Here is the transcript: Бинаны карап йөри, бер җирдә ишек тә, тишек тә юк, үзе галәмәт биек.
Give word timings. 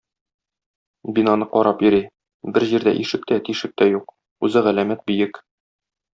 Бинаны 1.17 1.47
карап 1.51 1.83
йөри, 1.87 1.99
бер 2.55 2.65
җирдә 2.73 2.95
ишек 3.05 3.29
тә, 3.33 3.39
тишек 3.51 3.77
тә 3.83 3.89
юк, 3.93 4.17
үзе 4.49 4.67
галәмәт 4.71 5.07
биек. 5.13 5.41